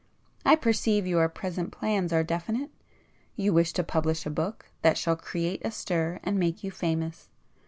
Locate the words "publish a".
3.83-4.31